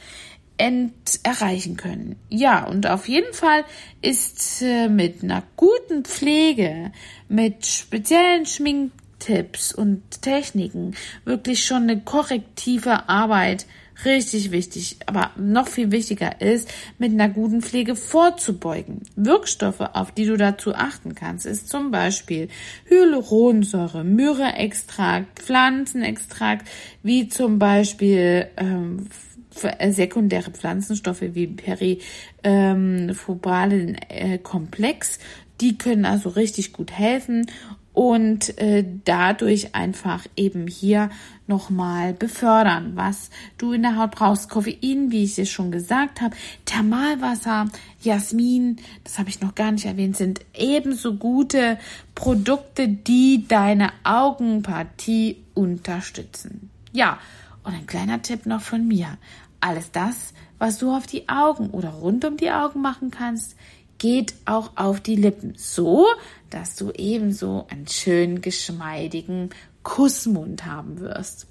ent 0.62 1.18
erreichen 1.24 1.76
können. 1.76 2.14
Ja, 2.28 2.64
und 2.64 2.86
auf 2.86 3.08
jeden 3.08 3.34
Fall 3.34 3.64
ist 4.00 4.62
äh, 4.62 4.88
mit 4.88 5.24
einer 5.24 5.42
guten 5.56 6.04
Pflege, 6.04 6.92
mit 7.28 7.66
speziellen 7.66 8.46
Schmink 8.46 8.92
Tipps 9.18 9.74
und 9.74 10.02
Techniken 10.22 10.94
wirklich 11.24 11.64
schon 11.64 11.82
eine 11.82 12.00
korrektive 12.00 13.08
Arbeit 13.08 13.66
richtig 14.04 14.52
wichtig, 14.52 14.98
aber 15.06 15.30
noch 15.36 15.66
viel 15.66 15.90
wichtiger 15.90 16.40
ist, 16.40 16.68
mit 16.98 17.12
einer 17.12 17.28
guten 17.28 17.60
Pflege 17.60 17.96
vorzubeugen. 17.96 19.02
Wirkstoffe, 19.16 19.80
auf 19.80 20.12
die 20.12 20.26
du 20.26 20.36
dazu 20.36 20.74
achten 20.74 21.14
kannst, 21.14 21.44
ist 21.44 21.68
zum 21.68 21.90
Beispiel 21.90 22.48
Hyaluronsäure, 22.88 24.04
Myrrheextrakt, 24.04 25.40
Pflanzenextrakt, 25.40 26.68
wie 27.02 27.28
zum 27.28 27.58
Beispiel 27.58 28.48
ähm, 28.56 29.08
sekundäre 29.52 30.50
Pflanzenstoffe 30.50 31.22
wie 31.22 31.46
Periphrobalen 31.46 33.88
ähm, 33.88 33.96
äh, 34.08 34.38
Komplex. 34.38 35.20
Die 35.60 35.78
können 35.78 36.04
also 36.04 36.30
richtig 36.30 36.72
gut 36.72 36.90
helfen 36.90 37.46
und 37.92 38.58
äh, 38.58 38.84
dadurch 39.04 39.74
einfach 39.74 40.26
eben 40.36 40.66
hier 40.66 41.10
nochmal 41.46 42.14
befördern, 42.14 42.92
was 42.94 43.30
du 43.58 43.72
in 43.72 43.82
der 43.82 43.96
Haut 43.96 44.12
brauchst. 44.12 44.48
Koffein, 44.48 45.10
wie 45.10 45.24
ich 45.24 45.38
es 45.38 45.50
schon 45.50 45.70
gesagt 45.70 46.20
habe, 46.20 46.34
Thermalwasser, 46.64 47.66
Jasmin, 48.00 48.78
das 49.04 49.18
habe 49.18 49.28
ich 49.28 49.40
noch 49.40 49.54
gar 49.54 49.72
nicht 49.72 49.84
erwähnt, 49.84 50.16
sind 50.16 50.40
ebenso 50.54 51.14
gute 51.14 51.78
Produkte, 52.14 52.88
die 52.88 53.46
deine 53.46 53.90
Augenpartie 54.04 55.36
unterstützen. 55.54 56.70
Ja, 56.92 57.18
und 57.64 57.74
ein 57.74 57.86
kleiner 57.86 58.22
Tipp 58.22 58.46
noch 58.46 58.60
von 58.60 58.86
mir. 58.86 59.18
Alles 59.60 59.92
das, 59.92 60.34
was 60.58 60.78
du 60.78 60.92
auf 60.94 61.06
die 61.06 61.28
Augen 61.28 61.70
oder 61.70 61.90
rund 61.90 62.24
um 62.24 62.36
die 62.36 62.50
Augen 62.50 62.80
machen 62.80 63.10
kannst, 63.10 63.56
geht 63.98 64.34
auch 64.44 64.72
auf 64.76 65.00
die 65.00 65.16
Lippen. 65.16 65.54
So, 65.56 66.06
dass 66.50 66.74
du 66.74 66.90
ebenso 66.90 67.66
einen 67.70 67.86
schönen, 67.86 68.40
geschmeidigen 68.40 69.50
Kussmund 69.82 70.66
haben 70.66 70.98
wirst. 70.98 71.46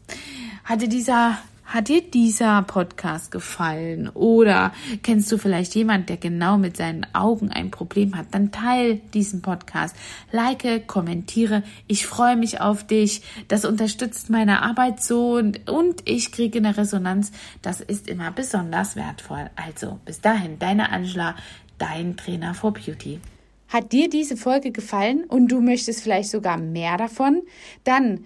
Hatte 0.64 0.88
dieser 0.88 1.38
hat 1.72 1.88
dir 1.88 2.02
dieser 2.02 2.64
Podcast 2.64 3.32
gefallen 3.32 4.10
oder 4.10 4.74
kennst 5.04 5.32
du 5.32 5.38
vielleicht 5.38 5.74
jemand, 5.74 6.10
der 6.10 6.18
genau 6.18 6.58
mit 6.58 6.76
seinen 6.76 7.08
Augen 7.14 7.50
ein 7.50 7.72
Problem 7.72 8.18
hat? 8.18 8.28
Dann 8.32 8.52
teil 8.52 9.00
diesen 9.14 9.42
Podcast, 9.42 9.96
like, 10.34 10.86
kommentiere. 10.86 11.64
Ich 11.88 12.06
freue 12.06 12.36
mich 12.36 12.60
auf 12.60 12.86
dich. 12.86 13.22
Das 13.48 13.64
unterstützt 13.64 14.30
meine 14.30 14.64
Arbeit 14.64 15.02
so 15.02 15.36
und, 15.36 15.70
und 15.70 16.02
ich 16.04 16.34
kriege 16.34 16.60
eine 16.60 16.76
Resonanz. 16.76 17.32
Das 17.62 17.80
ist 17.80 18.10
immer 18.10 18.32
besonders 18.32 18.98
wertvoll. 18.98 19.50
Also 19.56 19.98
bis 20.04 20.20
dahin, 20.20 20.60
deine 20.60 20.92
Angela, 20.92 21.36
dein 21.78 22.18
Trainer 22.18 22.54
for 22.54 22.74
Beauty. 22.74 23.22
Hat 23.70 23.94
dir 23.94 24.10
diese 24.10 24.36
Folge 24.36 24.72
gefallen 24.72 25.24
und 25.24 25.48
du 25.48 25.62
möchtest 25.62 26.04
vielleicht 26.04 26.32
sogar 26.32 26.58
mehr 26.58 26.98
davon? 26.98 27.44
Dann 27.86 28.26